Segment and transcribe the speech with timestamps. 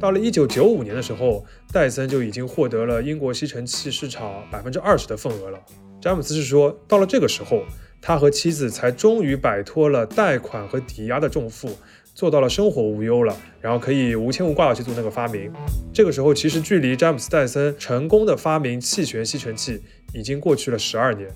[0.00, 5.60] 到了一九九五年的时候，戴森就已经获得了英国吸尘器市场百分之二十的份额了。
[6.00, 7.64] 詹姆斯是说，到了这个时候，
[8.00, 11.76] 他和妻子才终于摆脱了贷款和抵押的重负，
[12.14, 15.52] 做到了生活无忧了，然后可以无牵无挂的去做那个发明。
[15.92, 19.82] 这个时候，其实距离詹姆斯·戴森成功的发明气旋吸尘器
[20.14, 21.28] 已经过去了十二年。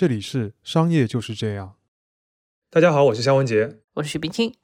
[0.00, 1.74] 这里是商业就是这样。
[2.70, 4.54] 大家好，我是肖文杰，我是许冰清。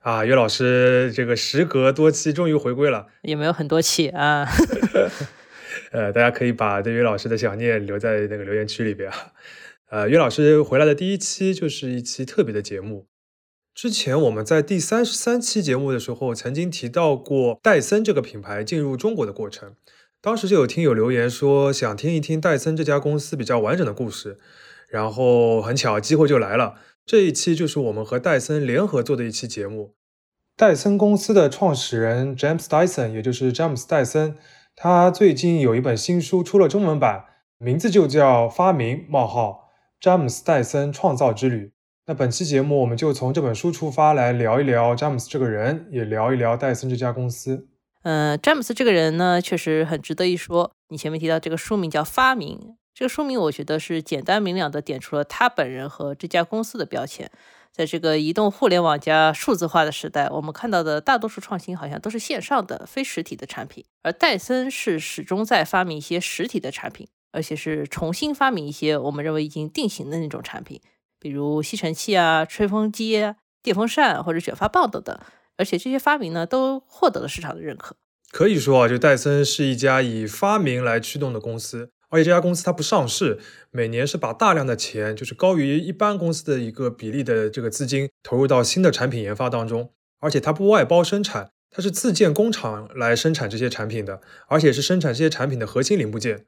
[0.00, 4.46] 啊，岳老师，这个时隔多期终于回归了，也没有很多期啊。
[5.92, 9.32] 呃，大家可以把对岳老师的想念留在那个留言区里边啊。
[9.88, 13.06] 呃，岳老师回来的第一期就是一期特别的节目。
[13.74, 19.76] 之前我们在第三十三期节目的时候，曾经提到过戴森这个品牌进入中国的过程。
[20.20, 24.38] 当时就有听友留言说，想听一听戴森这家公司比较完整的故事。
[24.94, 26.76] 然后很巧，机会就来了。
[27.04, 29.96] 这一期就是我们和戴森联合做的一期节目。
[30.56, 34.36] 戴森公司的创始人 James Dyson，也就是詹姆斯·戴森，
[34.76, 37.24] 他最近有一本新书出了中文版，
[37.58, 41.66] 名字就叫《发明：冒号詹姆斯·戴森创造之旅》。
[42.06, 47.66] 那本期节目我们就从这本书出发来聊一聊詹姆斯这个人，也聊一聊戴森这家公司。
[48.04, 50.70] 嗯，詹姆斯这个人呢，确实很值得一说。
[50.90, 52.56] 你前面提到这个书名叫《发明》。
[52.94, 57.28] 这个说明，我觉得是简单明了的点出了他本人和这家公司的标签。
[57.72, 70.80] 在这个移动互联网加数字化的时代，我们看到的大多数创新好像都是线上的、非实体的产品，而戴森是始终在发明一些实体的产品，而且是重新发明一些我们认为已经定型的那种产品，
[71.18, 75.18] 比如吸尘器啊、吹风机、电风扇或者卷发棒等等。
[75.56, 77.96] 而且这些发明呢，都获得了市场的认可。
[78.30, 81.90] 可以说啊，就戴森是一家以发明来驱动的公司。
[82.14, 83.40] 而且这家公司它不上市，
[83.72, 89.90] 每年是把大量的钱，就是高于一般公司的一个比例的这个资金投入到新的产品研发当中。
[90.20, 96.46] 而且它不外包生产，它是自建工厂来生产这些产品的，而且是生产这些产品的核心零部件。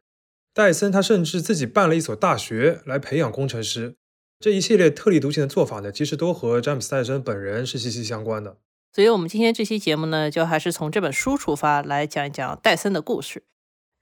[0.55, 3.97] 戴森他甚至自己办了一所大学来培养工程师。
[4.39, 8.57] 这一系列特立独行的做法呢，其实都和詹姆斯戴森本人是息息相关的。
[8.95, 13.43] 所以，我们今天这期节目呢，就还是从这本书出发来讲一讲戴森的故事。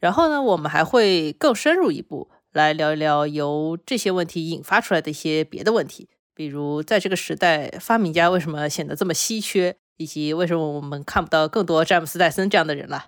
[0.05, 13.07] 然后呢，我们还会更深入一步来聊一聊由这些问题引发出来的一些别的问题，比如在这个时代，发明家为什么显得这么稀缺，以及为什么我们看不到更多詹姆斯·戴森这样的人了。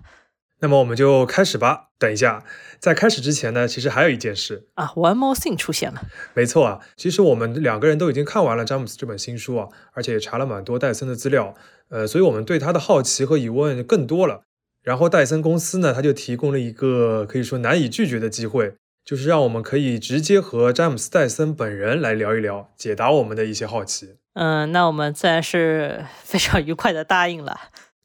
[0.59, 1.89] 那么我们就开始吧。
[1.99, 2.43] 等一下，
[2.79, 6.01] 在开始之前呢，其实还有一件事啊，One More Thing 出现了。
[6.33, 11.53] 没错啊，其实我们两个人都已经看完了詹姆斯这本新书啊，而且也查了蛮多戴森的资料，
[11.89, 14.41] 呃，所以我们对他的好奇和疑问更多了。
[14.87, 24.15] 然后戴森公司呢，他就提供了一个可以说难以拒绝的机会，就是让我们可以直接和詹姆斯戴森本人来聊一聊，解答我们的一些好奇。
[24.35, 27.53] 嗯，那我们自然是非常愉快的答应了。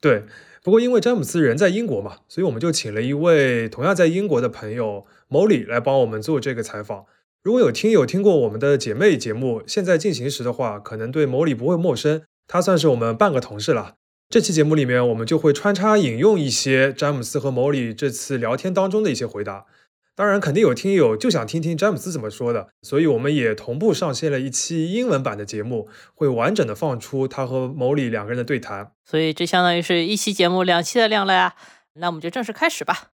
[0.01, 0.25] 对，
[0.65, 7.05] 不过因为詹姆斯人在英国嘛，所以我们就请了一位同样在英国的朋友 Molly 来帮我们做这个采访。
[7.45, 13.95] 如果有听友听过我们的姐妹节目《现在进行时》的话，可能对 Molly 不会陌生，她算是我们半个同事了。
[14.33, 19.67] 这期节目里面，我们就会穿插引用一些詹姆斯和莫里这次聊天当中的一些回答。
[20.15, 28.93] 当然，肯定有听友就想听听詹姆斯怎么说的，所以我们也同步上线了一期英文版的节目，会完整的放出他和莫里两个人的对谈。
[29.05, 31.55] 所以这相当于是一期节目两期的量了呀。
[31.97, 33.11] 那我们就正式开始吧。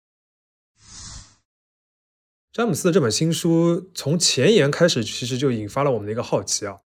[2.53, 6.79] 詹姆斯的这本新书从前言开始，其实就引发了我们的一个好奇啊。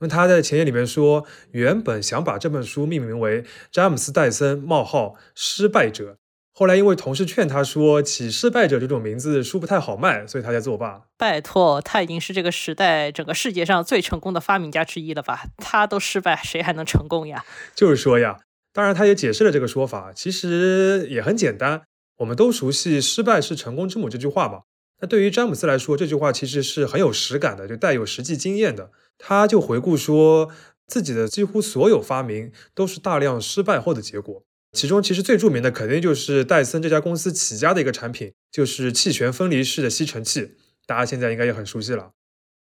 [0.00, 6.12] 那他在前言里面说，原本想把这本书命名为《詹姆斯·戴森：冒号失败者》，
[6.52, 11.02] 后来因为同事劝他说起“失败者”这种名字书不太好卖，所以他才作罢。
[11.16, 15.44] 拜托，他已经是这个时代整个世界上最成功的发明家之一了吧？
[15.58, 17.44] 他都失败，谁还能成功呀？
[17.74, 18.40] 就是说呀，
[18.72, 21.82] 当然他也解释了这个说法，其实也很简单。
[22.18, 24.62] 我们都熟悉“失败是成功之母”这句话吧？
[25.04, 28.90] 那对于詹姆斯来说，这句话其实是很有实感的，就带有实际经验的。
[29.18, 30.50] 他就回顾说，
[30.86, 34.42] 自己的几乎所有发明都是大量失败后的结果。
[34.72, 40.52] 其中其实最著名的肯定就是戴森这家公司起家的一个产品，就是气旋分离式的吸尘器。
[40.86, 42.12] 大家现在应该也很熟悉了。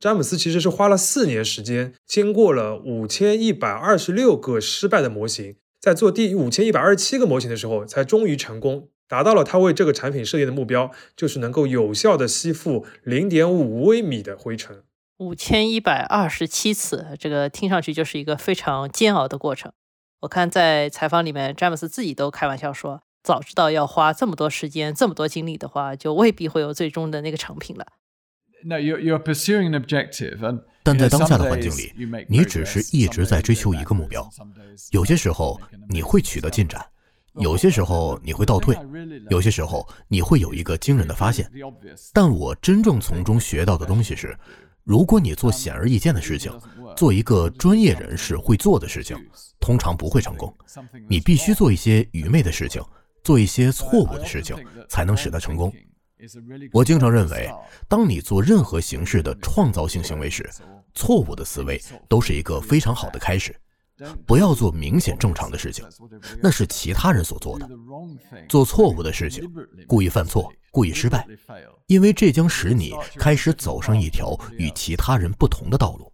[0.00, 8.88] 詹姆斯其实是花了四年时间，经过了五千一百二十六个失败的模型，在做第五千一百二十七个模型的时候，才终于成功。
[9.12, 14.84] 达到了他为这个产品设定的目标，就是能够有效的吸附零点五微米的灰尘。
[15.18, 19.70] 五千一百二十七次，这个听上去就是一个非常煎熬的过程。
[20.20, 27.86] 我看在采访里面，詹姆斯自己都开玩笑说：“早知道要花这么多时间、这么多精力的话，就未必会有最终的那个成品了。”
[28.64, 31.92] No, you're you're pursuing an objective, and 但在当下的环境里
[32.28, 34.26] 你只是一直在追求一个目标
[34.92, 35.60] 有些时候
[35.90, 36.86] 你会取得进展，
[37.34, 38.76] 有些时候你会倒退，
[39.30, 41.50] 有些时候你会有一个惊人的发现。
[42.12, 44.36] 但我真正从中学到的东西是，
[44.84, 46.52] 如果你做显而易见的事情，
[46.96, 49.16] 做一个专业人士会做的事情，
[49.60, 50.54] 通常不会成功。
[51.08, 52.82] 你必须做一些愚昧的事情，
[53.24, 54.56] 做一些错误的事情，
[54.88, 55.72] 才能使它成功。
[56.72, 57.50] 我经常认为，
[57.88, 60.48] 当你做任何形式的创造性行为时，
[60.94, 63.56] 错误的思维都是一个非常好的开始。
[64.26, 65.84] 不要做明显正常的事情，
[66.42, 67.68] 那是其他人所做的。
[68.48, 69.48] 做错误的事情，
[69.86, 71.26] 故意犯错，故意失败，
[71.86, 76.12] 因为这将使你开始走上一条与其他人不同的道路。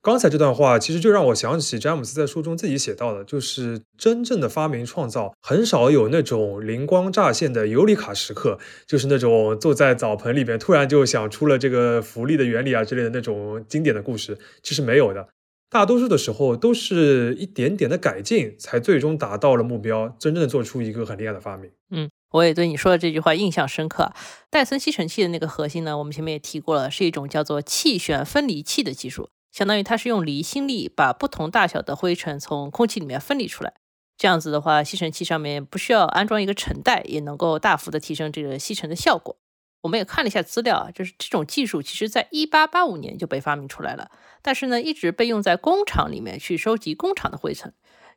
[0.00, 15.28] 刚才这段话其实就让我想起詹姆斯在书中自己写到的，就是真正的发明创造很少有那种灵光乍现的尤里卡时刻，就是那种坐在澡盆里边突然就想出了这个浮力的原理啊之类的那种经典的故事，其实没有的。
[15.70, 21.70] 大多数的时候都是一点点的改进，才最终达到了目标，真正的做出一个很厉害的发明。
[21.90, 24.12] 嗯，我也对你说的这句话印象深刻。
[24.48, 33.74] 戴森吸尘器的那个核心呢，我们前面也提过了，是一种叫做气旋分离器的技术，相当于它是用离心力把不同大小的灰尘从空气里面分离出来。
[34.16, 39.36] 这样子的话，吸尘器上面不需要安装一个尘袋，也能够大幅的提升这个吸尘的效果。
[39.80, 44.10] 我们也看了一下资料啊，就是这种技术其实在1885年就被发明出来了，
[44.42, 47.72] 但是呢，一直被用在工厂里面去收集工厂的灰尘，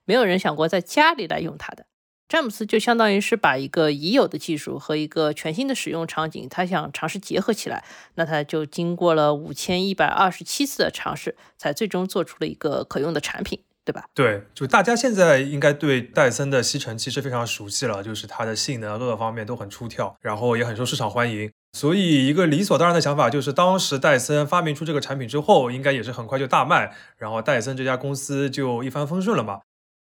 [0.05, 1.85] 没有人想过在家里来用它的。
[2.27, 7.83] 詹姆斯就相当于是把一个已有的技术和一个全新的使用场景，他想尝试结合起来，
[8.15, 14.05] 那他就经过了五千一百二十七次的尝试，才最终做出了一个可用的产品，对吧？
[14.13, 21.51] 对，就大家现在应该对戴森的吸尘器是非常熟悉了，就是它的性能各个方面都很出挑，然后也很受市场欢迎。
[21.73, 29.61] 所以一个理所当然的想法就是，当时戴森发明出这个产品之后，应该也是很快就大卖，然后戴森这家公司就一帆风顺了嘛。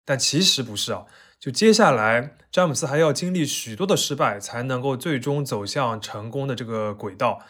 [0.05, 1.07] 但其实不是啊，
[1.41, 7.41] 就接下来詹姆斯还要经历许多的失败，才能够最终走向成功的这个轨道。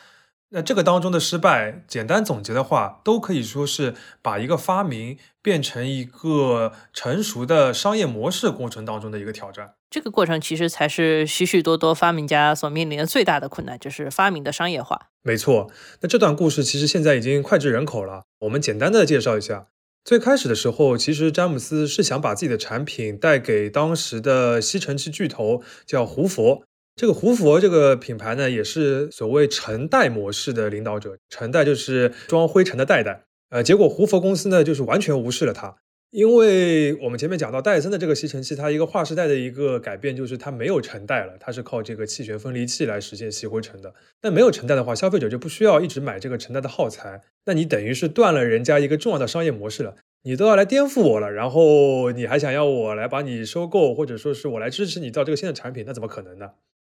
[0.56, 3.93] 那这个当中的失败，简单总结的话，都可以说是
[4.23, 9.75] 把一个发明变成一个成熟的商业模式过程当中的一个挑战。
[9.91, 15.09] 这个过程其实才是许许多多发明家所面临的最大的困难，就是发明的商业化。
[15.25, 15.69] 没错，
[16.03, 18.23] 那这段故事其实现在已经脍炙人口了。
[18.43, 19.67] 我们简单的介绍一下。
[20.05, 26.62] 最开始的时候，其实詹姆斯是想把自己的产品带给当时的吸尘器巨头，叫胡佛。
[26.96, 31.19] 这个胡佛这个品牌呢，也是所谓尘袋模式的领导者。
[31.29, 33.25] 尘袋就是装灰尘的袋袋。
[33.50, 35.75] 呃，结果胡佛公司呢，就是完全无视了它。
[36.11, 43.93] 因为我们前面讲到戴森的这个吸尘器，它一个划时代的一个改变就是它没有尘袋了，它是靠这个气旋分离器来实现吸灰尘的。
[44.23, 49.96] 那没有尘袋的话，消费者就不需要一直买这个尘袋的耗材，那你等于是断了人家一个重要的商业模式了。
[50.23, 56.50] 你都要来颠覆我了，然后你还想要我来把你收购，或者说是我来支持你造这个新的产品，那怎么可能呢？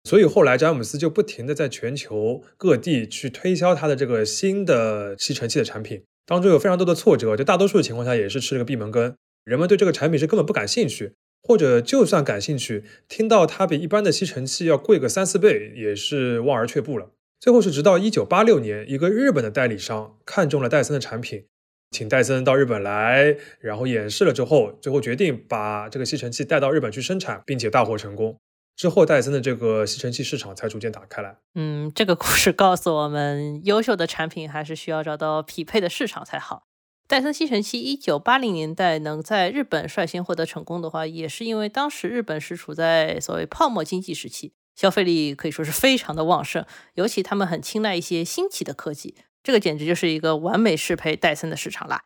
[0.04, 6.02] 所以后来詹姆斯就不停的在全球各地去推销他的这个新的吸尘器的产品。
[6.24, 9.14] 当中有非常多的挫折，就大多数的情况下也是吃了个闭门羹。
[9.44, 17.12] 人们对这个产品是根本不感兴趣，或者就算感兴趣，听到它比一般的吸尘器要贵个三四倍，也是望而却步了。
[17.40, 21.44] 最后是直到一九八六年，一个日本的代理商看中了戴森的产品，
[21.90, 28.38] 请戴森到日本来，然后演示了之后，最后决定把这个吸尘器带到日本去生产，并且大获成功。
[28.78, 31.36] 之后，戴森的这个吸尘器市场才逐渐打开来。
[31.56, 36.62] 嗯，这个故事告诉我们，优秀的产品还是需要找到匹配的市场才好。
[37.08, 52.04] 戴森吸尘器一九八零年代能在日本率先获得成功的话，也是因为当时日本是处在所谓泡沫经济时期，消费力可以说是非常的旺盛，尤其他们很青睐一些新奇的科技，这个简直就是一个完美适配戴森的市场啦。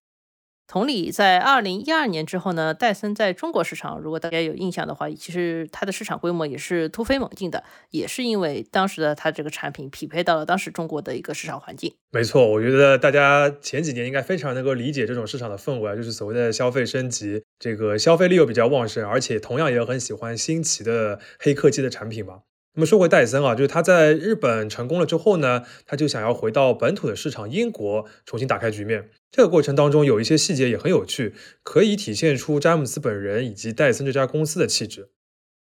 [0.67, 11.95] 同理，在二零一二年之后呢，戴森在中国市场，如果大家有印象的话，其实它的市场规模也是突飞猛进的，也是因为当时的它这个产品匹配到了当时中国的一个市场环境。
[12.11, 22.41] 没错，我觉得大家前几年应该非常能够理解这种市场的氛围啊，就是所谓的消费升级，这个消费力又比较旺盛，而且同样也很喜欢新奇的黑科技的产品嘛。
[22.75, 29.11] 那么说回戴森啊，就是他在日本成功了之后呢，他就想要回到本土的市场英国重新打开局面。
[29.31, 35.11] 这个过程当中有一些细节也很有趣，可以体现出詹姆斯本人以及戴森这家公司的气质。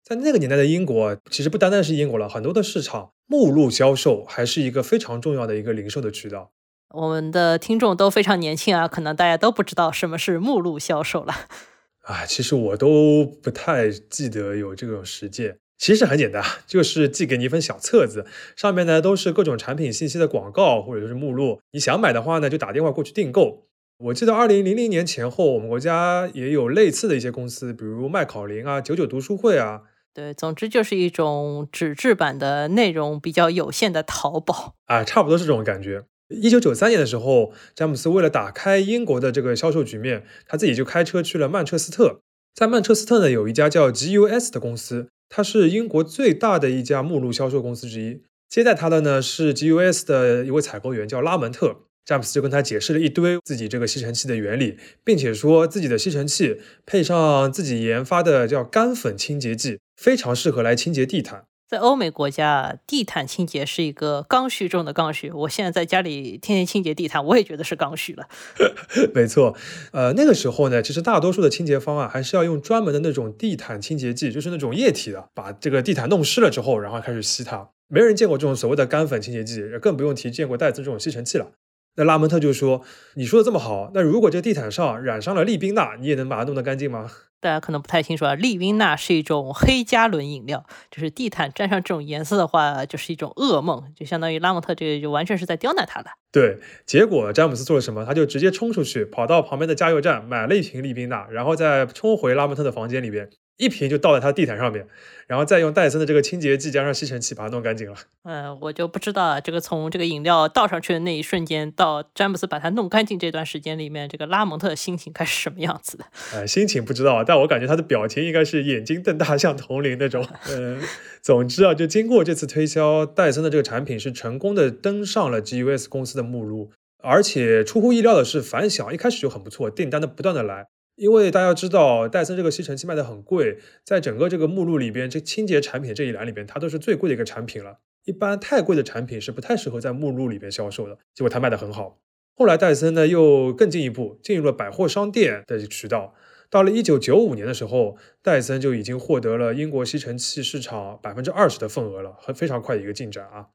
[0.03, 6.51] 在那个年代的英国，其实不单单是英国了，很多的市场目录销售还是一个非常重要的一个零售的渠道。
[6.91, 11.33] 我们的听众都非常年轻啊，可能大家都不知道什么是目录销售了。
[12.05, 15.57] 啊，其实我都不太记得有这种实践。
[15.79, 18.25] 其实很简单，就是寄给你一份小册子，
[18.57, 21.61] 上面呢都是各种产品信息的广告或者是目录。
[21.71, 23.63] 你想买的话呢，就打电话过去订购。
[23.99, 29.83] 我记得二零零零年前后，我们国家也有类似的一些公司，比如麦考林啊、九九读书会啊。
[30.13, 36.03] 对，总之就是一种纸质版的内容比较有限的淘宝 啊，差不多是这种感觉。
[36.27, 42.19] 一九九三年的时候，詹姆斯为了打开英国的这个销售局面，他自己就开车去了曼彻斯特。
[42.53, 45.07] 在曼彻斯特呢，有一家叫 GUS 的公司。
[45.29, 48.21] 它是英国最大的一家目录销售公司之一。
[48.49, 51.81] 接待他的呢是 GUS 的一位采购员，叫拉蒙特。
[52.03, 61.43] 詹姆斯就跟他解释了一堆自己这个吸尘器的原理，并且说自己的吸尘器配上自己研发的叫干粉清洁剂，非常适合来清洁地毯。
[61.69, 65.31] 在欧美国家，地毯清洁是一个刚需中的刚需。
[65.31, 68.27] 我现在在家里天天清洁地毯，我也觉得是刚需了。
[69.13, 69.55] 没错，
[69.91, 77.69] 呃，那个时候呢，其实大多数的清洁方案还是要用专门的那种地毯清洁剂，就是那种液体的，把这个地毯弄湿了之后，然后开始吸它。
[77.87, 81.51] 没人见过这种所谓的干粉清洁剂，更不用提见过带子这种吸尘器了。
[81.97, 82.81] 那拉蒙特就说
[83.13, 87.11] ：“你说的这么好，那如果这地毯上染上了利宾纳，你也能把它弄得干净吗？”
[87.41, 96.09] 大家可能不太清楚啊，利宾娜是一种黑加仑饮料，就是地毯沾上这种颜色的话，就是一种噩梦，就相当于拉蒙特这个就完全是在刁难他的。
[96.31, 98.05] 对，结果詹姆斯做了什么？
[98.05, 103.29] 他就直接冲出去，跑到旁边的加油站买了一瓶利宾娜，然后再冲回拉蒙特的房间里边。
[103.59, 104.87] 一瓶就倒在他地毯上面，
[105.27, 107.97] 然后再用戴森的这个清洁剂加上吸尘器把它弄干净了。
[108.23, 116.05] 嗯，我就不知道啊，这个从这个饮料倒上去的那一瞬间到詹姆斯把它弄干净这段时间里面，这个拉蒙特的心情该是什么样子的？
[116.33, 120.25] 呃，心情不知道，但我感觉他的表情应该是眼睛瞪大像铜铃那种。
[120.49, 120.81] 嗯，
[121.21, 126.71] 总之啊，就经过这次推销，戴森的这个产品是成功的登上了 GUS 公司的目录，
[127.03, 130.67] 而且出乎意料的是反响一开始就很不错，订单的不断的来。
[130.99, 137.79] 因为大家知道，戴森这个吸尘器卖的很贵，在整个这个目录里边，这清洁产品这一栏里边，它都是最贵的一个产品了。
[138.03, 140.97] 一般太贵的产品是不太适合在目录里边销售的。
[141.15, 142.01] 结果它卖的很好。
[142.35, 146.13] 后来戴森呢又更进一步，进入了百货商店的渠道。
[146.49, 153.47] 到了一九九五年的时候，戴森就已经获得了英国吸尘器市场百分之二十的份额了，很非常快的一个进展啊。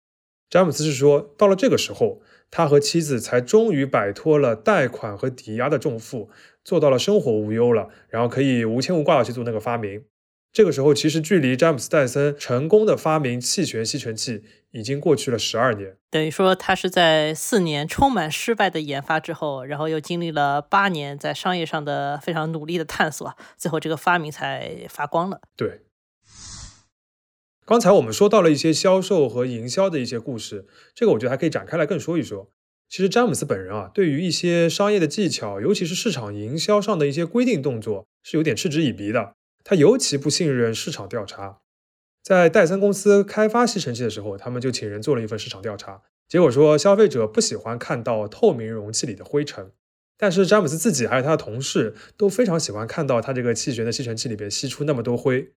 [0.48, 2.20] 詹姆斯是说，到了这个时候，
[2.50, 6.30] 他和妻子才终于摆脱了贷款和抵押的重负。
[6.64, 10.04] 做到了生活无忧了，然后可以无牵无挂的去做那个发明。
[10.50, 15.96] 这个时候，其实距离詹姆斯戴森成功的发明气旋吸尘器已经过去了十二年。
[16.10, 25.42] 等于说，他是在四年充满失败的研发之后，然后又经历了八年在商业上的非常努力的探索，最后这个发明才发光了。
[25.54, 25.80] 对。
[27.66, 32.50] 刚才我们说到了一些销售和营销的一些故事，这个我觉得还可以展开来更说一说。
[32.90, 39.32] 其实詹姆斯本人啊，对于一些商业的技巧，尤其是市场营销上的一些规定动作，是有点嗤之以鼻的。
[39.64, 41.60] 他尤其不信任市场调查。
[42.22, 49.72] 在戴森公司开发吸尘器的时候，他们就请人做了一份市场调查，结果说消费者不喜欢看到透明容器里的灰尘，
[50.18, 55.52] 但是詹姆斯自己还有他的同事都非常喜欢看到他这个气旋的吸尘器里边吸出那么多灰。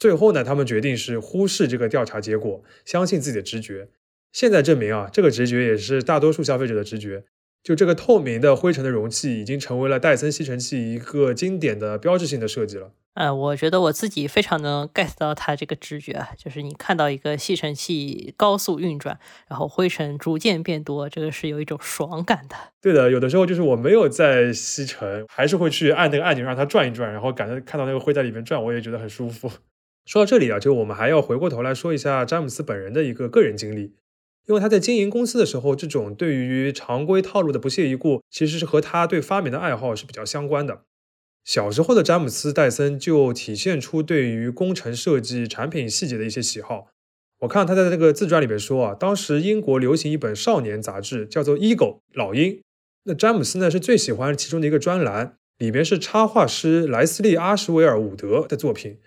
[0.00, 3.88] 最后呢，他们决定是忽视这个调查结果，相信自己的直觉。
[4.32, 7.24] 现在证明啊，这个直觉也是大多数消费者的直觉。
[7.62, 12.92] 就这个透明的灰尘的容器，已经成为了戴森吸尘器一个经典的标志性的设计了。
[13.12, 22.56] 呃，我觉得我自己非常能 get 到它这个直觉，就是你看到一个吸尘器高速运转，然后灰尘逐渐变多，这个是有一种爽感的。
[22.80, 29.50] 对的，有的时候就是我没有在吸尘，还是会去按那个按钮让它转一转，然后感觉看到那个灰在里面转，我也觉得很舒服。
[30.04, 33.94] 说到这里啊，就我们还要回过头来说一下詹姆斯本人的一个个人经历。
[34.46, 40.82] 因为他在经营公司的时候，这种对于常规套路的不屑一顾，其实是和他对发明的爱好是比较相关的。
[41.44, 46.88] 小时候的詹姆斯·戴森就体现出对于工程设计、产品细节的一些喜好。
[47.40, 51.76] 我看他在这个自传里面说啊，当时英国流行一本少年杂志，叫做《Ego》
[52.14, 52.60] 老鹰。
[53.04, 58.98] 那詹姆斯呢是最喜欢其中的一个专栏，里面是插画师莱斯利·阿什维尔·伍德的作品。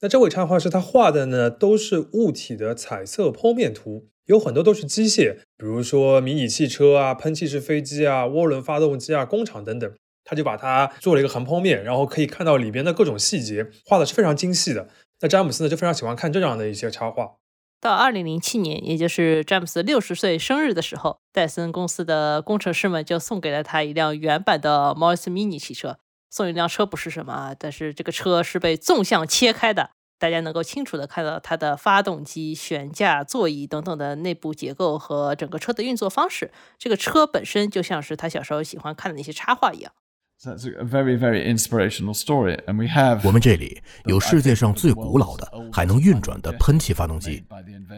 [0.00, 4.08] 那这位插画师他画的呢都是物体的彩色剖面图。
[4.26, 9.90] 有很多都是机械，比如说迷你汽车啊、喷气式飞机啊、涡轮发动机啊、工厂等等，
[10.22, 14.88] 他就把它做了一个横剖面，然后可以看到里边的各种细节，画的是非常精细的。
[15.22, 17.36] 那詹姆斯呢就非常喜欢看这样的一些插画。
[17.80, 25.96] 到二零零七年，也就是詹姆斯六十岁生日的时候，戴森公司的工程师们就送给了他一辆原版的 Morris Mini 汽车。
[26.30, 29.90] 送一辆车不是什么啊，但是这个车是被纵向切开的。
[30.18, 36.50] 大家能够清楚的看到它的发动机、悬架、座椅等等的内部结构和整个车的运作方式。
[36.76, 39.92] 这个车本身就像是他小时候喜欢看的那些插画一样。
[40.40, 42.56] That's a very, very inspirational story.
[42.68, 47.42] And we have 我们这里有世界上最古老的、还能运转的喷气发动机。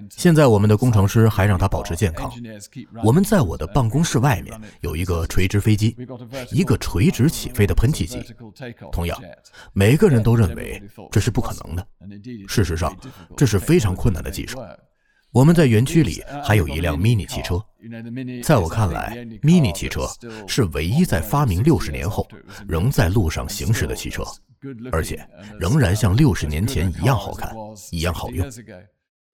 [0.08, 2.32] 现在我们的工程师还让它保持健康。
[3.04, 5.94] 我们在我的办公室外面有一个垂直飞机，
[6.50, 8.22] 一个垂直起飞的喷气机。
[8.90, 9.20] 同样，
[9.74, 10.82] 每个人都认为
[11.12, 11.86] 这是不可能的。
[12.48, 12.96] 事实上，
[13.36, 14.58] 这是非常困难的技术。
[15.32, 17.62] 我们在园区里还有一辆 Mini 汽车，
[18.42, 20.08] 在我看来，Mini 汽车
[20.48, 22.26] 是唯一在发明六十年后
[22.66, 24.24] 仍在路上行驶的汽车，
[24.90, 25.24] 而且
[25.60, 27.54] 仍然像六十年前一样好看，
[27.92, 28.44] 一样好用。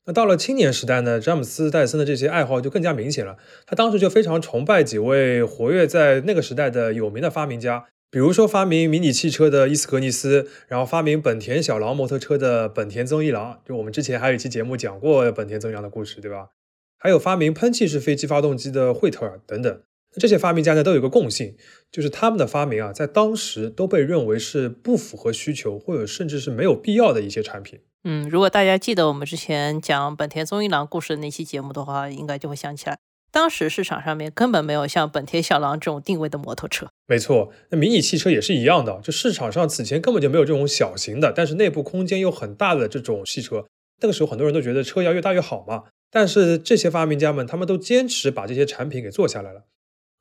[0.05, 3.39] 那到了青年时代呢，詹姆斯·戴森的这些爱好就更加明显了。
[3.67, 7.87] 他当时就非常崇拜几位活跃在那个时代的有名的发明家。
[8.17, 16.49] 比如说，发明迷你汽车的伊斯格尼斯，然后发明本田小狼摩托车的本田增一郎，就我们之前还有一期节目讲过本田增一郎的故事，对吧？
[16.97, 19.83] 还有发明喷气式飞机发动机的惠特尔等等。
[20.19, 21.57] 这些发明家呢，都有个共性，
[21.93, 27.81] 就是他们的发明啊，在当时都被认为是不符合需求，或者甚至是没有必要的一些产品。
[28.05, 32.97] 嗯，如果大家记得我们之前讲本田宗一郎故事的那期节目的话，应该就会想起来。
[33.37, 36.87] 当时市场上面根本没有像本田小狼这种定位的摩托车。
[37.07, 43.67] 没错，那迷你汽车也是一样的，就市场上此前根本就没有这种小型的，但是内部空间又很大的这种汽车。
[44.01, 45.85] 那个时候很多人都觉得车要越大越好嘛。
[46.11, 49.65] 但是这些发明家们，他们都坚持把这些产品给做下来了。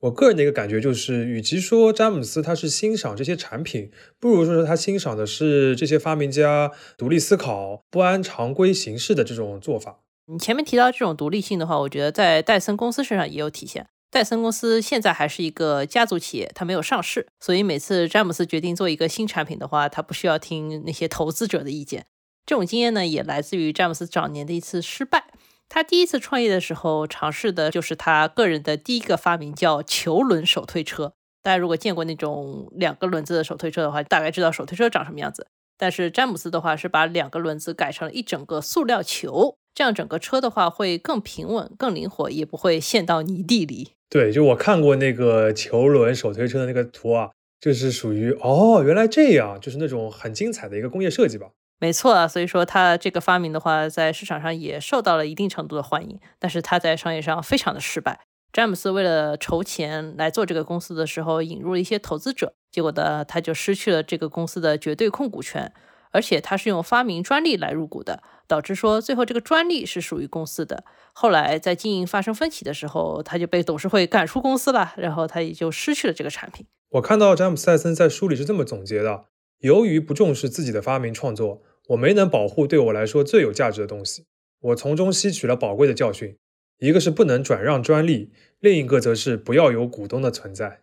[0.01, 10.01] 我个人的一个感觉就是，与其说詹姆斯他是欣赏这些产品，不如说是他欣赏的是这些发明家独立思考、不按常规形式的这种做法。
[10.27, 13.87] 你前面提到这种独立性的话，我觉得在戴森公司身上也有体现。
[14.09, 22.05] 戴森公司现在还是一个家族企业，它没有上市，所以每次詹姆斯决定做一个新产品的话，他不需要听那些投资者的意见。
[22.45, 25.25] 这种经验呢，也来自于詹姆斯早年的一次失败。
[25.67, 31.13] 他第一次创业的时候，尝试的就是他个人的第一个发明，叫球轮手推车。
[31.43, 35.47] 大家如果见过那种两个轮子的手推车的话，大概知道手推车长什么样子。
[35.77, 39.57] 但是詹姆斯的话是把两个轮子改成了一整个塑料球。
[39.75, 43.91] 这样整个车的话会更平稳、更灵活，也不会陷到泥地里。
[44.09, 51.47] 对，就我看过那个球轮手推车的那个图啊，就是属于哦，原来这样，就是那种很精彩的一个工业设计吧。
[51.77, 58.21] 没错啊，所以说他这个发明的话，在市场上也受到了一定程度的欢迎，但是他在商业上非常的失败。
[58.53, 65.73] 詹姆斯为了筹钱来做这个公司的时候，引入了一些投资者，结果呢，他就失去了这个公司的绝对控股权。
[66.15, 70.85] 而且他是用发明专利来入股的，导致说最后这个专利是属于公司的。
[71.11, 76.65] 后来在经营发生分歧的时候，他就被董事会赶出公司了，然后他也就失去了这个产品。
[76.91, 79.25] 我看到詹姆斯·戴森在书里是这么总结的：
[79.59, 84.25] 由于不重视自己的发明创作，我没能保护对我来说最有价值的东西。
[84.61, 86.37] 我从中吸取了宝贵的教训，
[86.79, 90.79] 一个是不能转让专利，另一个则是不要有股东的存在。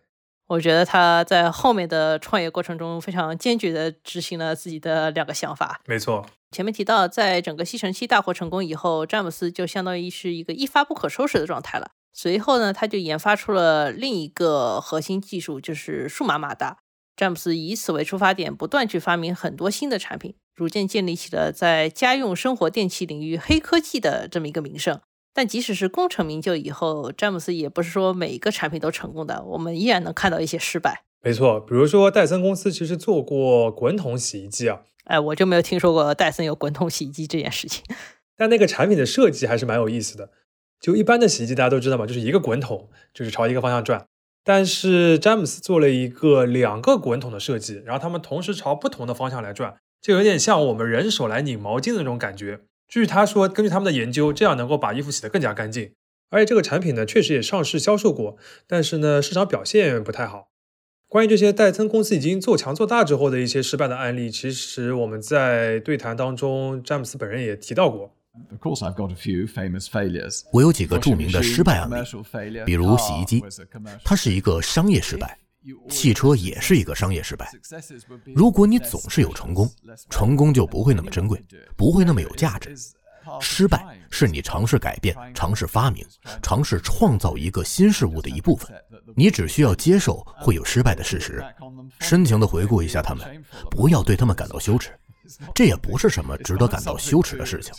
[0.53, 5.81] 我觉得他在后面的创业过程中非常坚决的执行了自己的两个想法。
[5.87, 11.89] 没错，前面提到，在整个吸尘器大获成功以后，詹姆斯就相当于是一个一发不可收拾的状态了。
[12.13, 16.77] 随后呢，他就研发出了另一个核心技术，就是数码马达。
[17.15, 25.01] 詹姆斯以此为出发点，不断去发明很多新的产品，逐渐建立起了在家用生活电器领域黑科技的这么一个名声。
[25.33, 31.03] 但即使是功成名就以后，詹姆斯也不是说每一个产品都成功的，我们依然能看到一些失败。
[31.21, 37.83] 没错，比如说戴森公司其实做过滚筒洗衣机啊，哎，我就没有听说过戴森有滚筒洗衣机这件事情。
[38.37, 40.29] 但那个产品的设计还是蛮有意思的。
[40.79, 44.05] 就一般的洗衣机大家都知道嘛，就是一个滚筒，就是朝一个方向转。
[44.43, 52.59] 但是詹姆斯做了一个两个滚筒的设计，然后他们同时朝不同的方向来转，就有点像我们人手来拧毛巾的那种感觉。
[52.87, 55.91] 据他说，根据他们的研究，这样能够把衣服洗得更加干净。
[56.29, 60.49] 而且这个产品呢，确实也上市销售过，但是呢，市场表现不太好。
[61.07, 68.11] 关于这些戴森公司已经做强做大之后的一些失败的案例，其实我们在对谈当中，詹姆斯本人也提到过。
[68.49, 70.41] Of course, I've got a few famous failures.
[70.51, 73.43] 我有几个著名的失败案例，比如洗衣机，
[74.03, 75.37] 它是一个商业失败。
[75.89, 77.49] 汽车也是一个商业失败。
[78.35, 79.69] 如果你总是有成功，
[80.09, 81.41] 成功就不会那么珍贵，
[81.77, 82.75] 不会那么有价值。
[83.39, 86.05] 失败是你尝试改变、尝试发明、
[86.41, 88.69] 尝试创造一个新事物的一部分。
[89.15, 91.41] 你只需要接受会有失败的事实，
[92.01, 94.91] 深情地回顾一下他们，不要对他们感到羞耻。
[95.55, 97.73] 这也不是什么值得感到羞耻的事情。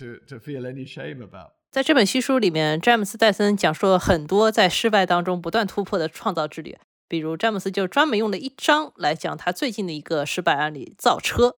[1.71, 6.75] 在这本新书里面，詹姆斯·戴森讲述了很多在失败当中不断突破的创造之旅。
[7.09, 11.57] 比如詹姆斯就专门用了一章来讲他最近的一个失败案例——造车。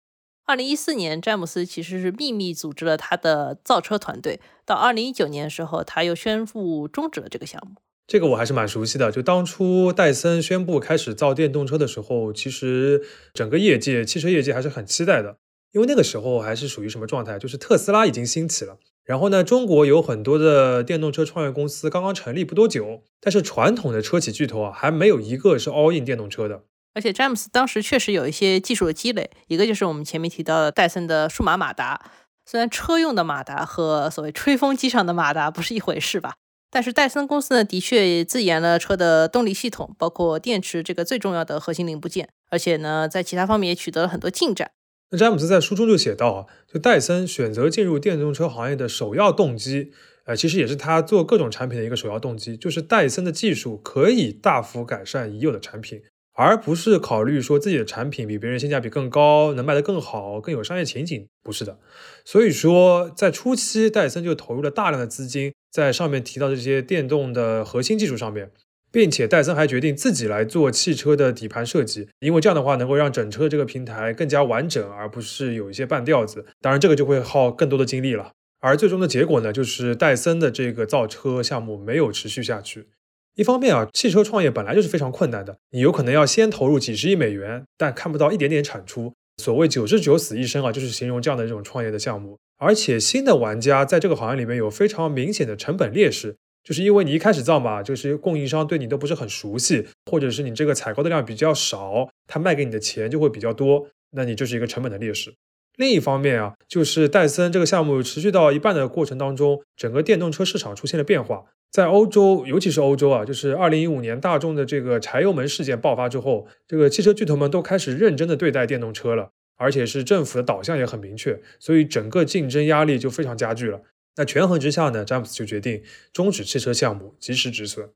[0.47, 4.41] 二零一四年，詹姆斯其实是秘密组织了他的造车团队。
[4.67, 7.77] 到二零一九年的时候，他又宣布终止了这个项目。
[8.07, 9.11] 这个我还是蛮熟悉的。
[9.11, 13.03] 就当初戴森宣布开始造电动车的时候，其实
[13.33, 15.39] 整个业界、汽车业界还是很期待的，
[15.73, 17.39] 因为那个时候还是属于什么状态？
[17.39, 26.63] 就是特斯拉已经兴起了，然后呢，中国有很多的电动车创业公司刚刚成立不多久，但是传统的车企巨头啊，还没有一个是 all in 电动车的。
[26.95, 32.01] 而且詹姆斯当时确实有一些技术的积累，一个就是我们前面提到的戴森的数码马达，
[32.47, 36.37] 虽然车用的马达和所谓吹风机上的马达不是一回事吧，
[36.71, 44.71] 但是戴森公司呢，的确自研了车的动力系统，包括电池这个最重要的核心零部件，而且呢，在其他方面也取得了很多进展。
[45.11, 49.93] 那詹姆斯在书中就写到啊，就戴森选择进入电动车行业的首要动机，
[50.25, 56.03] 呃，其实也是他做各种产品的一个首要动机，就是戴森的技术可以大幅改善已有的产品。
[56.37, 61.79] 而不是考虑说自己的产品比别人性价比更高，能卖得更好，更有商业前景，不是的。
[62.25, 68.51] 所以说，在初期，戴森就投入了大量的资金在上面提到这些电动的核心技术上面，
[68.95, 76.47] 并且戴森还决定自己来做汽车的底盘设计，因为这样的话能够让整车这个平台更加完整，而不是有一些半吊子。
[76.61, 78.31] 当然，这个就会耗更多的精力了。
[78.61, 82.87] 而最终的结果呢，就是戴森的这个造车项目没有持续下去。
[83.35, 89.13] 一方面啊，汽车创业本来就是非常困难的，你有可能要先投入几十亿美元，但看不到一点点产出。
[89.43, 92.39] 所谓九十九死一生啊，就是形容这样的这种创业的项目。
[92.59, 105.35] 而且新的玩家在这个行业里面有非常明显的成本劣势，就是因为你一开始造嘛，就是供应商对你都不是很熟悉，或者是你这个采购的量比较少，他卖给你的钱就会比较多，那你就是一个成本的劣势。
[105.77, 111.45] 另一方面啊，就是戴森这个项目持续到一半的过程当中，整个电动车市场出现了变化。
[111.71, 123.81] 在欧洲，尤其是欧洲啊，就是二零一五年大众的这个柴油门事件爆发之后，这个汽车巨头们都开始认真的对待电动车了，而且是政府的导向也很明确，所以整个竞争压力就非常加剧了。
[124.17, 127.91] 那权衡之下呢，詹姆斯就决定终止汽车项目，及时止损。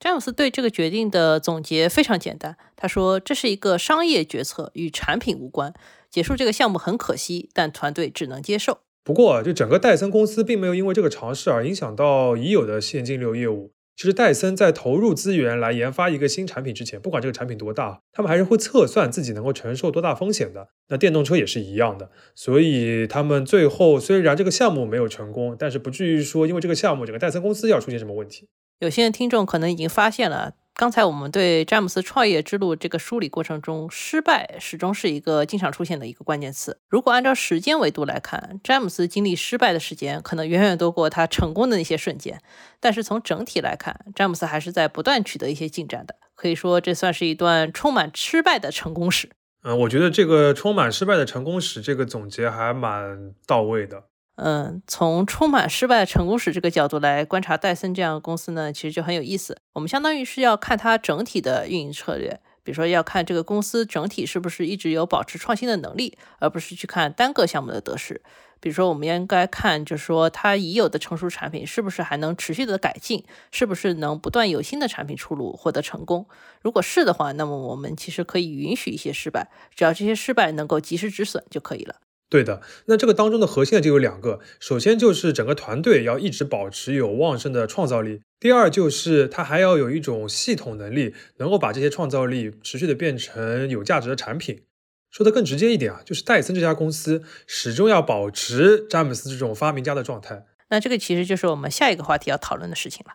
[0.00, 5.74] 詹姆斯对这个决定的总结非常简单，他说这是一个商业决策，与产品无关。
[6.10, 8.80] 结束这个项目很可惜，但团队只能接受。
[9.04, 13.72] 不过，就整个戴森公司并没有因为这个尝试而影响到已有的现金流业务。
[14.00, 20.68] 其实，戴森在投入资源来研发一个新产品之前，不管这个产品多大，他们还是会测算自己能够承受多大风险的。
[20.88, 22.10] 那电动车也是一样的。
[22.34, 28.48] 所以，他们最后虽然这个项目没有成功，但是不至于说因为这个项目整个戴森公司要出现什么问题。
[28.78, 30.54] 有些听众可能已经发现了。
[30.80, 36.78] 刚才我们对詹姆斯创业之路这个梳理过程中，失败始终是一个经常出现的一个关键词。
[36.88, 42.40] 如果按照时间维度来看，詹姆斯经历失败的时间可能远远多过他成功的那些瞬间。
[42.80, 46.14] 但是从整体来看，詹姆斯还是在不断取得一些进展的。
[46.34, 49.28] 可以说，这算是一段充满失败的成功史。
[49.62, 54.04] 嗯，我觉得这个充满失败的成功史这个总结还蛮到位的。
[54.42, 59.58] 嗯，从充满失败的成功史这个角度来观察戴森这样的公司呢，其实就很有意思。
[59.74, 68.22] 我们相当于是要看它整体的运营策略，比如说要看这个公司整体是不是一直有保持创新的能力，而不是去看单个项目的得失。
[68.60, 73.22] 比如说，我们应该看，就是说它已有的成熟产品是不是还能持续的改进，
[73.52, 76.26] 是不是能不断有新的产品出炉获得成功。
[76.62, 81.96] 如果是的话，那么我们其实可以允许一些失败，只要这些失败能够及时止损就可以了。
[82.30, 94.62] 对的，那这个当中的核心呢就有两个，首先就是整个团队要一直保持有旺盛的创造力，第二就是它还要有一种系统能力，能够把这些创造力持续的变成有价值的产品。
[95.10, 100.46] 说的更直接一点啊，就是戴森这家公司始终要保持詹姆斯这种发明家的状态。
[100.68, 103.14] 那这个其实就是我们下一个话题要讨论的事情了。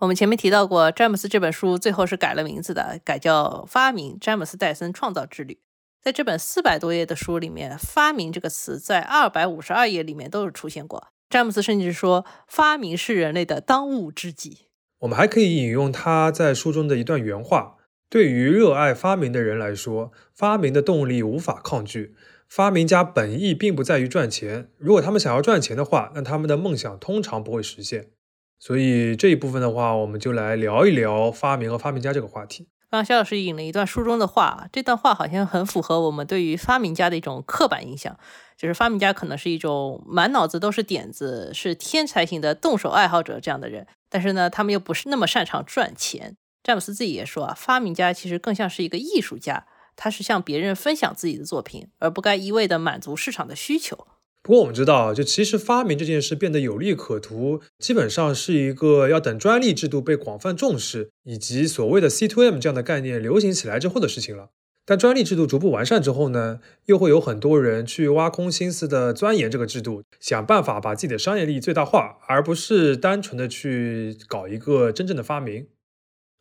[0.00, 5.54] 我们前面提到过，詹姆斯这本书最后是改了名字的，改叫《发明：詹姆斯·戴森创造之旅》。
[6.00, 11.08] 在这本四百多页的书里面，“发明”这个词在二百五十二页里面都是出现过。
[11.28, 14.68] 詹姆斯甚至说，发明是人类的当务之急。
[15.00, 17.76] 我们还可以引用他在书中的一段原话
[18.08, 22.14] ：“对于热爱发明的人来说，发明的动力无法抗拒。
[22.48, 28.10] 发明家本意并不在于赚钱，如果他们想要赚钱的话，那他们的梦想通常不会实现。”
[28.58, 32.68] 所以这一部分的话，我们就来聊一聊发明和发明家这个话题。
[32.90, 38.18] 刚刚肖老师引了一段书中的话，这段话好像很符合我们对于发明家的一种刻板印象，
[38.56, 46.36] 就是发明家可能是一种满脑子都是点子、是天才型的动手爱好者这样的人，但是呢，他们又不是那么擅长赚钱。
[46.62, 54.06] 詹姆斯自己也说啊，发明家其实更像是一个艺术家，他是向别人分享自己的作品，而不该一味的满足市场的需求。
[54.48, 64.48] 不过我们知道，就其实发明这件事变得有利可图，基本上是一个要等专利制度被广泛重视，以及所谓的 C to M 这样的概念流行起来之后的事情了。
[64.86, 75.66] 但专利制度逐步完善之后呢，又会有很多人去挖空心思的钻研这个制度，想办法把自己的商业利益最大化，而不是单纯的去搞一个真正的发明。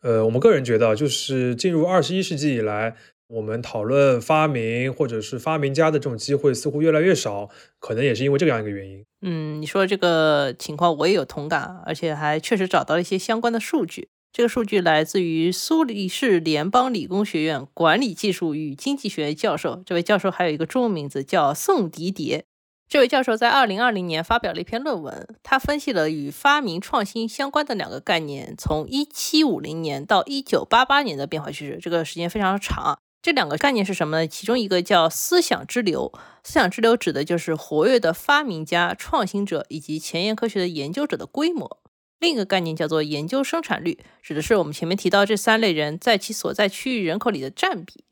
[0.02, 2.96] 呃，我们个人觉得，就是进入二十一世纪以来。
[3.28, 9.06] 我们讨论发明或者是发明家的这种机会似乎越来越少，可能也是因为这样一个原因。
[9.22, 14.10] 嗯，你说这个情况我也有同感，而且还确实找到了一些相关的数据。
[14.32, 22.44] 这个数据来自于苏黎世联邦理工学院管理技术与经济学教授，这位教授还有一个中文名字叫宋迪迭。
[22.88, 33.00] 这位教授在二零二零年发表了一篇论文，他分析了与发明创新相关的两个概念，从一七五零年到一九八八年的变化趋势，这个时间非常长。
[33.22, 34.28] 这两个概念是什么呢？
[34.28, 41.82] 其中一个叫思想之流，思想之流指的就是活跃的发明家、创新者以及前沿科学的研究者的规模。
[42.20, 48.06] 另一个概念叫做研究生产率，指的是我们前面提到这三类人在其所在区域人口里的占比。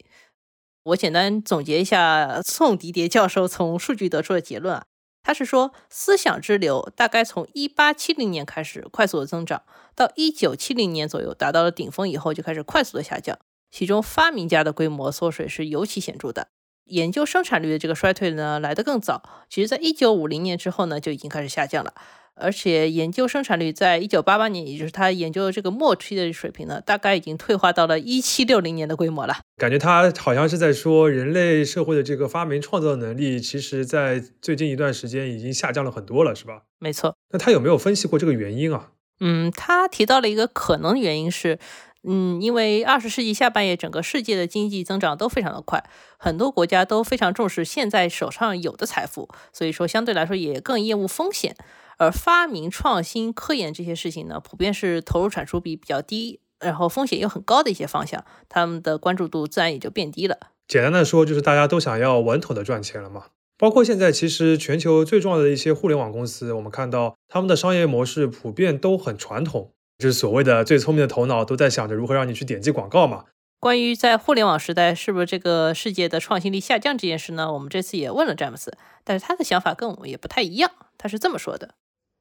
[0.84, 4.86] 我简单总结一下宋迪迭教授从数据得出的结论啊，
[5.24, 9.64] 他是说思想之流大概从一八七零年开始快速的增长，
[9.96, 13.40] 到一九七零年左右达到了顶峰以后就开始快速的下降。
[13.76, 16.48] 其中发明家的规模缩水是尤其显著的，
[16.86, 21.94] 研究生产率的这个衰退呢来得更早，其实在一九五零年之后呢就已经开始下降了。
[22.36, 29.40] 而且研究生产率在一九八八年，也就是他研究的这个末期的水平呢，大概已经退化到了一七六零年的规模了。
[29.58, 36.62] 感觉他好像是在说，人类社会的这个发明创造能力，其实在最近一段时间已经下降了很多了，是吧？
[36.80, 37.18] 没错。
[37.32, 38.92] 那他有没有分析过这个原因啊？
[39.20, 41.58] 嗯，他提到了一个可能原因是，
[42.08, 45.84] 嗯，因为二十世纪下半叶整个世界的经济增长都非常的快，
[46.18, 51.56] 很多国家都非常重视现在手上有的财富，所以说相对来说也更厌恶风险。
[51.98, 60.38] 而发明、创新、科研这些事情呢，普遍是投入产出比比较低，然后风险又很高的一些方向，他们的关注度自然也就变低了。
[60.68, 63.28] 简单的说，就是大家都想要稳妥的赚钱了嘛。
[63.58, 73.26] 包括现在，其实全球最重要的一些互联网公司，我们看到他们的商业模式普遍都很传统，就是所谓的最聪明的头脑都在想着如何让你去点击广告嘛。
[73.60, 77.52] 关于在互联网时代是不是这个世界的创新力下降这件事呢？
[77.52, 81.74] 我们这次也问了詹姆斯，但是他的想法跟我们也不太一样，他是这么说的。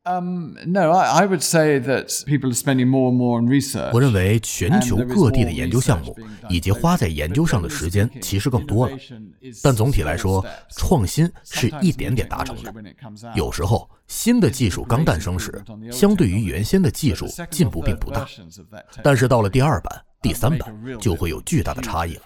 [0.07, 3.90] Um, no, I, I would say that people are spending more and more on research.
[3.95, 6.14] 我认为全球各地的研究项目
[6.51, 8.95] 以及花在研究上的时间其实更多了，
[9.62, 10.45] 但总体来说，
[10.77, 12.71] 创新是一点点达成的。
[13.35, 18.27] 有时候，新的技术刚诞生时，相对于原先的技术进步并不大，
[19.03, 22.23] 但是到了第二版、第三版，就会有巨大的差异了。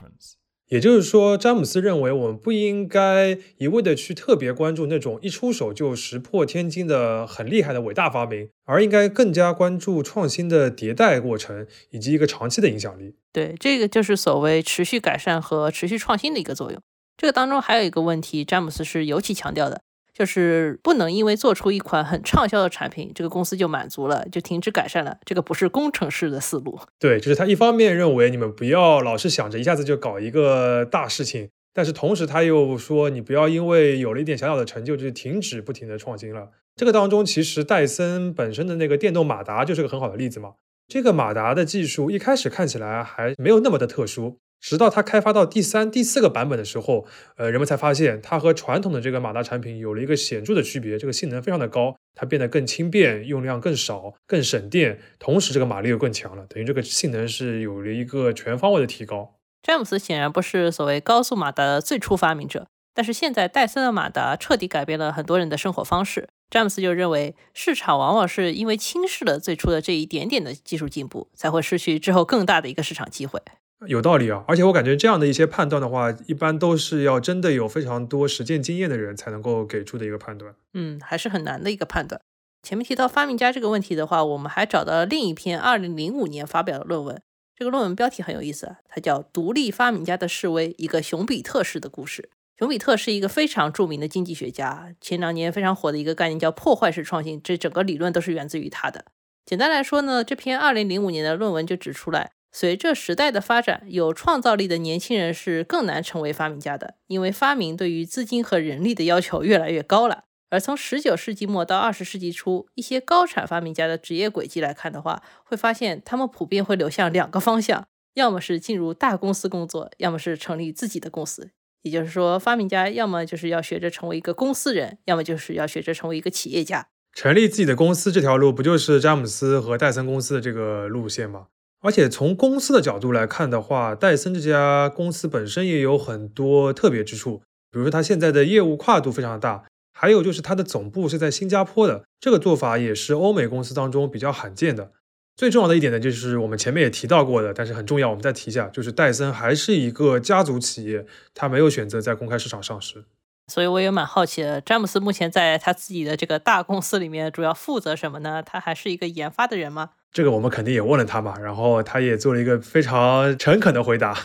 [0.69, 13.15] 也就是说，詹姆斯认为我们不应该一味的去特别关注那种一出手就石破天惊的很厉害的伟大发明，而应该更加关注创新的迭代过程以及一个长期的影响力。
[13.33, 16.81] 对，这个就是所谓持续改善和持续创新的一个作用。
[17.17, 19.81] 这个当中还有一个问题，詹姆斯是尤其强调的。
[20.19, 25.17] 就是不能因为做出一款很畅销的产品，这个公司就满足了，就停止改善了。
[25.25, 26.81] 这个不是工程师的思路。
[26.99, 36.49] 对，就是他一方面认为你们不要老是想着一下子就搞一个大事情，但是同时他又说你不要因为有了一点小小的成就就停止不停的创新了。
[36.75, 40.55] 这个当中其实戴森本身的那个电动马达就是个很好的例子嘛。
[40.89, 44.39] 这个马达的技术一开始看起来还没有那么的特殊。
[44.61, 59.37] 直到它开发到第三、第四个版本的时候，呃，人们才发现它和传统的这个马达产品有了一个显著的区别，这个性能非常的高，它变得更轻便，用量更少，更省电，同时这个马力又更强了，等于这个性能是有了一个全方位的提高。
[59.63, 66.29] 詹姆斯显然不是所谓高速马达的最初发明者，但是现在戴森的马达彻底改变了很多人的生活方式。
[66.51, 73.43] 詹姆斯就认为，市场往往是因为轻视了最初的这一点点的技术进步，才会失去之后更大的一个市场机会。
[73.87, 80.53] 有道理啊，而且我感觉这样的一些判断的话，一般都是要真的有非常多实践经验的人才能够给出的一个判断。
[80.75, 82.21] 嗯，还是很难的一个判断。
[82.63, 87.23] 前面提到发明家这个问题的话，我们还找到了另一篇2005年发表的论文。
[87.55, 92.23] 这个论文标题很有意思啊，它叫《独立发明家的示威：一个熊彼特式的故事》。
[92.59, 99.05] 熊彼特是一个非常著名的经济学家，前两年非常火的一个概念叫破坏式创新，这整个理论都是源自于他的。
[99.47, 102.33] 简单来说呢，这篇2005年的论文就指出来。
[102.51, 110.25] 随着时代的发展，有创造力的年轻人是更难成为发明家的，因为发明对于资金和人力的要求越来越高了。
[110.51, 121.51] 而从19世纪末到20世纪初，一些高产发明家的职业轨迹来看的话，会发现他们普遍会流向两个方向：要么是进入大公司工作，要么是成立自己的公司。
[121.83, 126.89] 也就是说，发明家要么就是要学着成为一个公司人，要么就是要学着成为一个企业家。
[127.13, 131.49] 成立自己的公司这条路，不就是詹姆斯和戴森公司的这个路线吗？
[131.81, 137.39] 而且从公司的角度来看的话，戴森这家公司本身也有很多特别之处，
[137.71, 144.93] 比如说它现在的业务跨度非常大，还有就是它的总部是在新加坡的，这个做法也是欧美公司当中比较罕见的。
[145.37, 153.05] 最重要的一点呢，就是我们前面也提到过的，但是很重要，我们再提一下，就是戴森还是一个家族企业，它没有选择在公开市场上市。
[153.47, 158.43] 所以我也蛮好奇的，詹姆斯目前在他自己的这个大公司里面主要负责什么呢？
[158.43, 159.91] 他还是一个研发的人吗？
[160.13, 164.17] 这个我们肯定也问了他嘛，然后他也做了一个非常诚恳的回答。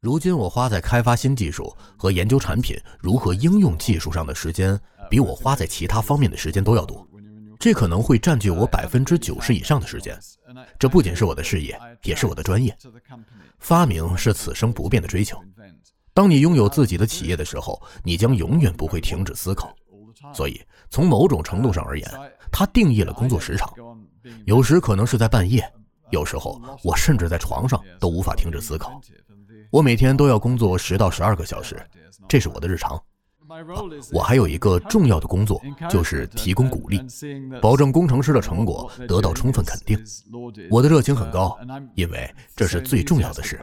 [0.00, 7.06] 如今我花在开发新技术和研究产品如何应用技术上的时间，比我花在其他方面的时间都要多。
[7.60, 10.18] 这可能会占据我百分之九十以上的时间。
[10.76, 12.76] 这不仅是我的事业，也是我的专业。
[13.60, 15.38] 发明是此生不变的追求。
[16.12, 19.72] 当你拥有自己的企业的时候，你将永远不会停止思考。
[20.34, 22.10] 所以，从某种程度上而言，
[22.50, 23.72] 它定义了工作时长。
[24.44, 25.62] 有时可能是在半夜，
[26.10, 29.00] 有时候我甚至在床上都无法停止思考。
[29.70, 31.80] 我每天都要工作十到十二个小时，
[32.28, 33.00] 这是我的日常。
[34.12, 36.98] 我还有一个重要的工作，就是提供鼓励，
[37.60, 40.02] 保证工程师的成果得到充分肯定。
[40.70, 41.58] 我的热情很高，
[41.94, 43.60] 因为这是最重要的事。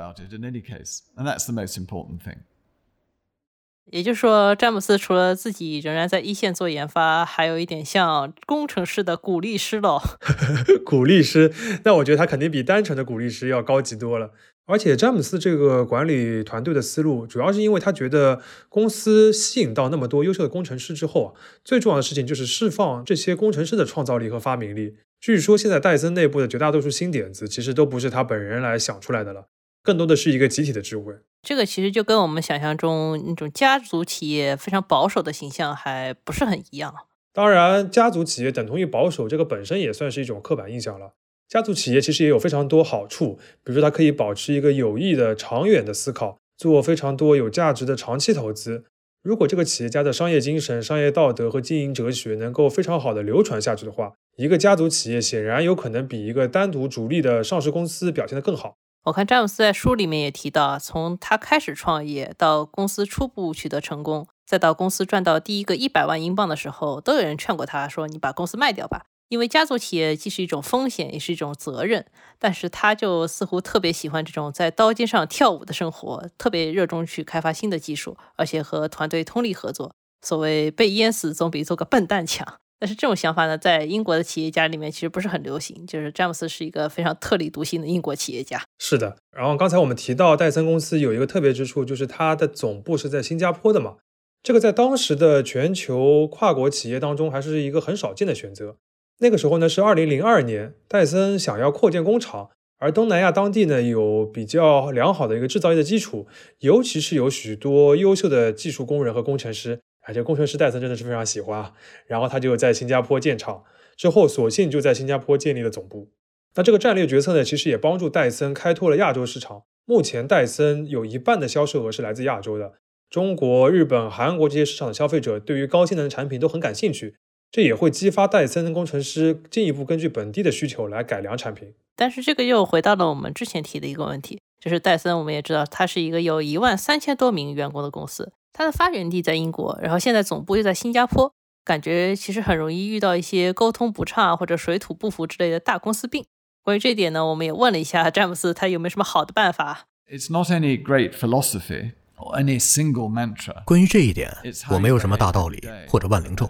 [3.92, 10.00] 也就是说，詹姆斯除了自己仍然在一线做研发，还有一点像工程师的鼓励师喽。
[10.86, 11.52] 鼓励师，
[11.84, 14.32] 那我觉得他肯定比单纯的鼓励师要高级多了。
[14.66, 21.34] 而且詹姆斯这个管理团队的思路，主要是因为他觉得公司吸引到那么多优秀的工程师之后啊，
[21.66, 24.98] 最重要的事情就是释放这些工程师的创造力和发明力。
[25.20, 29.48] 据说现在戴森内部的绝大多数新点子，其实都不是他本人来想出来的了，
[29.84, 31.14] 更多的是一个集体的智慧。
[31.42, 36.94] 这个其实就跟我们想象中那种家族企业非常保守的形象还不是很一样。
[37.32, 41.14] 当然，家族企业等同于保守，这个本身也算是一种刻板印象了。
[41.48, 48.84] 家族企业其实也有非常多好处，比如说它可以保持一个有益的长远的思考，做非常多有价值的长期投资。
[49.24, 58.76] 如果这个企业家的商业精神、商业道德和经营哲学能够非常好的流传下去的话，一个家族企业显然有可能比一个单独逐利的上市公司表现得更好。
[59.10, 72.06] 我看詹姆斯在书里面也提到，从他开始创业到公司初步取得成功，再到公司赚到第一个一百万英镑的时候，都有人劝过他说：“你把公司卖掉吧。”因为家族企业既是一种风险，也是一种责任，
[72.38, 79.92] 但是他就似乎特别喜欢这种在刀尖上跳舞的生活，特别热衷去开发新的技术，而且和团队通力合作。
[80.22, 82.60] 所谓被淹死总比做个笨蛋强。
[82.80, 85.86] 但是这种想法呢，在英国的企业家里面其实不是很流行。
[85.86, 88.64] 就是詹姆斯是一个非常特立独行的英国企业家。
[88.78, 89.18] 是的。
[89.36, 93.98] 然后刚才我们提到戴森公司有一个特别之处，就是它的总部是在新加坡的嘛。
[94.42, 98.78] 这个在当时的全球跨国企业当中还是一个很少见的选择。
[99.20, 106.26] 那个时候呢是二零零二年，戴森想要扩建工厂，而东南亚当地呢有比较良好的一个制造业的基础，
[106.60, 111.74] 尤其是有许多优秀的技术工人和工程师，而且工程师戴森真的是非常喜欢啊。
[112.08, 113.64] 然后他就在新加坡建厂，
[113.96, 116.10] 之后索性就在新加坡建立了总部。
[116.56, 119.62] 那这个战略决策呢，其实也帮助戴森开拓了亚洲市场。
[119.86, 122.74] 目前戴森有一半的销售额是来自亚洲的，
[123.08, 127.16] 中国、日本、韩国这些市场的消费者对于高性能的产品都很感兴趣。
[127.52, 131.74] 这也会激发戴森工程师进一步根据本地的需求来改良产品。
[131.96, 141.34] 但是这个又回到了我们之前提的一个问题，就是戴森，我们也知道它是一个有一万三千多名员工的公司，它的发源地在英国，然后现在总部又在新加坡，
[141.64, 146.26] 感觉其实很容易遇到一些沟通不畅或者水土不服之类的大公司病。
[146.64, 153.64] 关于这点呢，我们也问了一下詹姆斯，他有没有什么好的办法？It's not any great philosophy or any single mantra。
[153.64, 154.36] 关于这一点，
[154.70, 156.50] 我没有什么大道理或者万灵咒。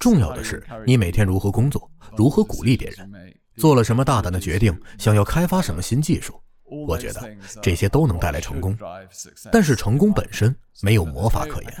[0.00, 3.10] 重要的是，你每天如何工作，如何鼓励别人，
[3.56, 6.40] 做了什么大胆的决定，想要开发什么新技术。
[6.68, 7.20] 我觉得
[7.62, 8.76] 这些都能带来成功，
[9.52, 11.72] 但是成功本身没有魔法可言。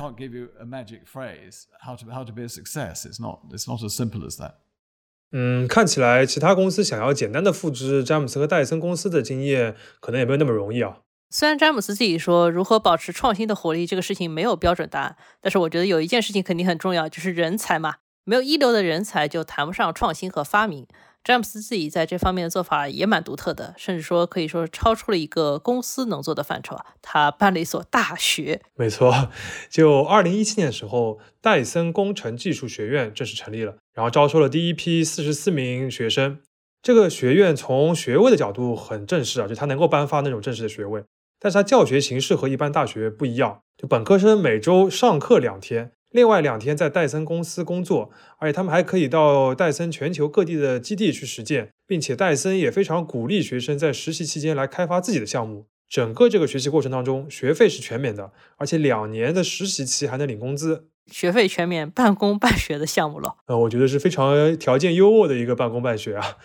[5.32, 10.98] 嗯，看起来其他公司想要简单的复制詹姆斯和戴森公司的经验，可能也没有那么容易啊。
[11.30, 17.96] 虽然詹姆斯自己说如何保持创新的活力这个事情没有标准答案，但是我觉得有一件事情肯定很重要，就是人才嘛。
[18.22, 20.86] 没有一流的人才，就谈不上创新和发明。
[21.26, 26.86] 詹姆斯自己在这方面的做法也蛮独特的，甚至说可以说超出了一个公司能做的范畴啊。
[27.02, 29.30] 他办了一所大学， 没错，
[29.68, 36.38] 就二零一七年的时候，戴森工程技术学院正式成立了，然后招收了第一批四十四名学生。
[36.80, 41.02] 这个学院从学位的角度很正式啊，就它能够颁发那种正式的学位。
[41.40, 55.66] 但是它教学形式和一般大学不一样，就本科生每周上课两天，另外两天在戴森公司工作，而且他们还可以到戴森全球各地的基地去实践，并且戴森也非常鼓励学生在实习期间来开发自己的项目。
[55.88, 63.36] 整个这个学习过程当中，学费是全免的，而且两年的实习期还能领工资，学费全免，半工半学的项目了。
[63.46, 66.38] 呃，我觉得是非常条件优渥的一个半工半学啊。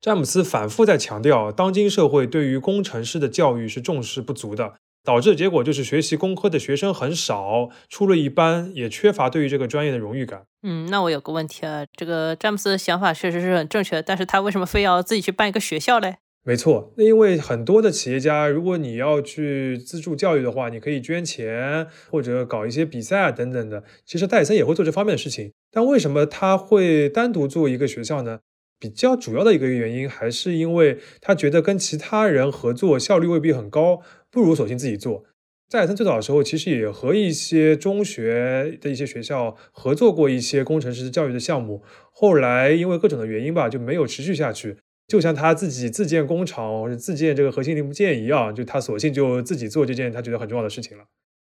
[0.00, 10.44] 詹姆斯反复在强调，当今社会对于工程师的教育是重视不足的，导致的结果就是学习工科的学生很少，出了一般也缺乏对于这个专业的荣誉感。
[10.62, 16.16] 嗯，那我有个问题啊，这个詹姆斯的想法确实是很正确，但是他为什么非要自己去办一个学校嘞？
[16.44, 23.84] 没错，那因为很多的企业家，如果你要去资助教育的话，你可以捐钱或者搞一些比赛啊等等的。
[24.06, 28.40] 其实戴森也会做这方面的事情，但为什么他会单独做一个学校呢？
[28.80, 34.00] 比较主要的一个原因，还是因为他觉得跟其他人合作效率未必很高，
[34.38, 35.24] 不如索性自己做。
[35.68, 44.78] 在森最早的时候，其实也和一些中学的一些学校合作过一些工程师教育的项目，后来因为各种的原因吧，就没有持续下去。
[45.06, 51.04] 就像他自己自建工厂或者自建这个核心零部件一样，就他索性就自己做这件他觉得很重要的事情了。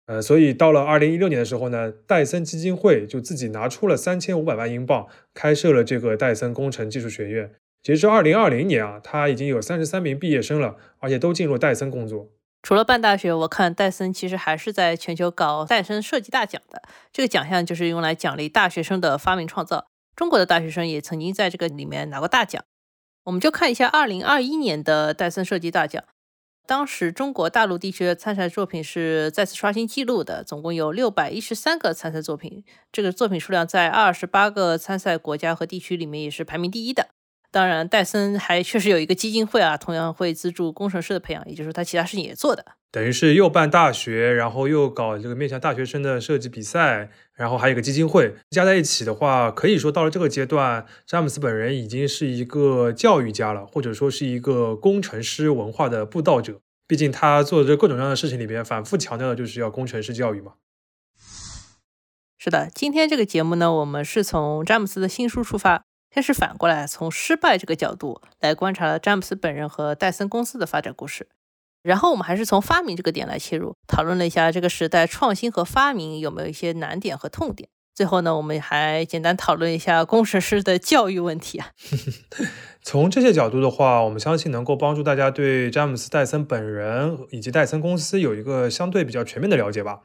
[0.05, 7.51] 呃，所以到了二零一六年的时候呢，戴森基金会就自己拿出了三千五百万英镑，开设了这个戴森工程技术学院。
[7.81, 12.29] 截至二零二零年啊，他已经有三十三名毕业生了，而且都进入戴森工作。
[12.63, 16.81] 除了办大学，我看戴森其实还是在全球搞戴森设计大奖的。
[17.11, 19.85] 这个奖项就是用来奖励大学生的发明创造。
[20.15, 22.63] 中国的大学生也曾经在这个里面拿过大奖。
[23.25, 26.01] 我们就看一下二零二一年的戴森设计大奖。
[26.65, 37.09] 当时中国大陆地区的参赛作品是再次刷新纪录的，总共有六百一十三个参赛作品，这个作品数量在二十八个参赛国家和地区里面也是排名第一的。
[37.53, 42.65] 当然，戴森还确实有一个基金会啊，同样会资助工程师的培养，也就是他其他事情也做的。
[42.89, 56.59] 等于是又办大学，然后又搞这个面向大学生的设计比赛，然后还有个基金会，加在一起的话，可以说到了这个阶段，詹姆斯本人已经是一个教育家了，或者说是一个工程师文化的布道者。
[56.87, 60.53] 毕竟他做的这各种各样的事情里边，反复强调的就是要工程师教育嘛。
[62.39, 65.83] 是的，今天这个节目呢，我们是从詹姆斯的新书出发，
[66.13, 71.27] 先是反过来从失败这个角度来观察了詹姆斯本人和戴森公司的发展故事。
[71.81, 77.67] 然后我们还是从发明这个点来切入，讨论了一下这个时代创新和发明有没有一些难点和痛点。
[77.93, 81.71] 最后呢，我们还简单讨论一下工程师的教育问题啊。
[82.81, 90.01] 从这些角度的话，我们相信能够帮助大家对詹姆斯·戴森本人以及戴森公司有一个相对比较全面的了解吧。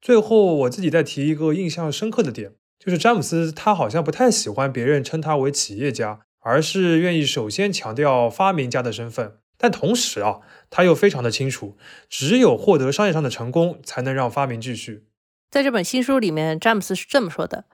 [0.00, 2.54] 最后，我自己再提一个印象深刻的点，
[2.88, 9.36] 就是詹姆斯他好像不太喜欢别人称他为企业家，而是愿意首先强调发明家的身份。
[9.58, 11.76] 但同时啊，他又非常的清楚，
[12.08, 15.04] 只有获得商业上的成功，才能让发明继续。
[15.50, 17.66] 在这本新书里面，詹姆斯是这么说的：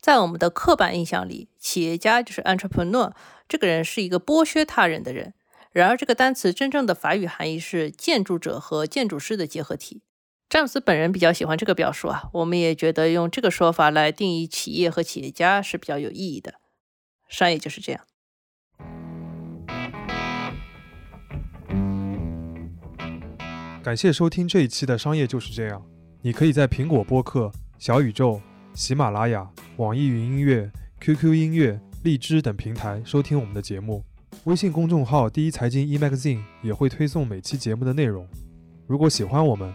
[0.00, 3.12] 在我们的刻板印象里，企业家就是 entrepreneur，
[3.46, 5.34] 这个人是一个剥削他人的人。
[5.70, 10.02] 然而，这个单词真正的法语含义是建筑者和建筑师的结合体。
[10.48, 16.54] 詹姆斯本人比较喜欢这个表述啊，我们也觉得用这个说法来定义企业和企业家是比较有意义的。
[17.28, 18.00] 商业就是这样。
[23.82, 25.84] 感谢收听这一期的商业就是这样。
[26.22, 28.40] 你可以在苹果播客、小宇宙、
[28.72, 30.70] 喜马拉雅、网易云音乐、
[31.00, 34.04] QQ 音乐、荔枝等平台收听我们的节目。
[34.44, 38.28] 微信公众号“第一财经 e-magazine” 也会推送每期节目的内容。
[38.86, 39.74] 如果喜欢我们，